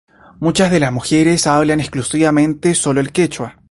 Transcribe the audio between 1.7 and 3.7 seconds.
exclusivamente sólo el quechua.